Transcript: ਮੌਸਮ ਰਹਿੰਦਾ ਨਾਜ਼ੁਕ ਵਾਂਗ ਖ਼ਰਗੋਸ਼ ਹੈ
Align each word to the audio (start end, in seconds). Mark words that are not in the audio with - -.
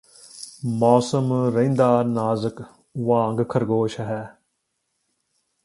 ਮੌਸਮ 0.65 1.33
ਰਹਿੰਦਾ 1.55 2.03
ਨਾਜ਼ੁਕ 2.03 2.61
ਵਾਂਗ 2.97 3.43
ਖ਼ਰਗੋਸ਼ 3.49 3.99
ਹੈ 3.99 4.37